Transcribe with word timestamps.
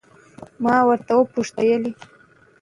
ما 0.63 0.75
ورته 0.89 1.11
وپوښتل 1.15 1.65
ولې؟ 1.69 1.91